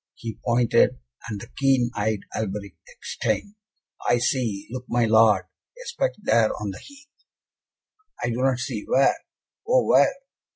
[0.15, 0.97] He pointed,
[1.29, 3.53] and the keen eyed Alberic exclaimed,
[4.09, 4.65] "I see!
[4.71, 7.05] Look, my Lord, a speck there on the heath!"
[8.23, 8.81] "I do not see!
[8.87, 9.13] where,
[9.69, 10.11] oh where?"